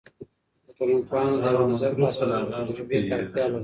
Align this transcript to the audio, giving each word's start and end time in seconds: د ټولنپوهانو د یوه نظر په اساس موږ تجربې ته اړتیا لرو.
د 0.65 0.67
ټولنپوهانو 0.77 1.35
د 1.43 1.45
یوه 1.55 1.65
نظر 1.71 1.91
په 1.97 2.03
اساس 2.09 2.31
موږ 2.41 2.67
تجربې 2.69 2.97
ته 3.07 3.13
اړتیا 3.19 3.45
لرو. 3.47 3.59